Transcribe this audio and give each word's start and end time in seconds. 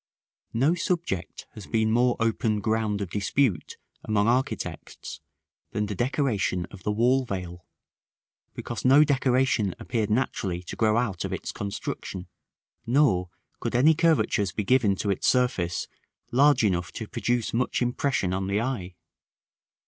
§I. 0.03 0.57
No 0.65 0.73
subject 0.73 1.45
has 1.53 1.67
been 1.67 1.91
more 1.91 2.15
open 2.19 2.59
ground 2.59 3.01
of 3.01 3.11
dispute 3.11 3.77
among 4.03 4.27
architects 4.27 5.21
than 5.73 5.85
the 5.85 5.93
decoration 5.93 6.65
of 6.71 6.81
the 6.81 6.91
wall 6.91 7.23
veil, 7.23 7.67
because 8.55 8.83
no 8.83 9.03
decoration 9.03 9.75
appeared 9.77 10.09
naturally 10.09 10.63
to 10.63 10.75
grow 10.75 10.97
out 10.97 11.23
of 11.23 11.31
its 11.31 11.51
construction; 11.51 12.27
nor 12.87 13.29
could 13.59 13.75
any 13.75 13.93
curvatures 13.93 14.51
be 14.51 14.63
given 14.63 14.95
to 14.95 15.11
its 15.11 15.27
surface 15.27 15.87
large 16.31 16.63
enough 16.63 16.91
to 16.93 17.07
produce 17.07 17.53
much 17.53 17.79
impression 17.83 18.33
on 18.33 18.47
the 18.47 18.59
eye. 18.59 18.95